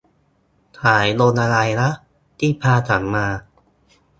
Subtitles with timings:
[0.79, 1.89] สายลมอะไรนะ
[2.39, 3.25] ที่พาฉันมา